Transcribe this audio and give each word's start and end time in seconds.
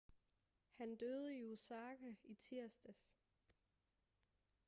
han 0.77 0.95
døde 0.95 1.39
i 1.39 1.53
osaka 1.53 2.15
i 2.23 2.33
tirsdags 2.35 3.17